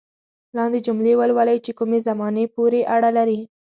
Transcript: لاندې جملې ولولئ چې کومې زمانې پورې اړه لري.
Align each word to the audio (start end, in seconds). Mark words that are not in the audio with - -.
لاندې 0.57 0.79
جملې 0.87 1.13
ولولئ 1.19 1.57
چې 1.65 1.71
کومې 1.79 1.99
زمانې 2.07 2.45
پورې 2.55 2.79
اړه 2.95 3.09
لري. 3.17 3.39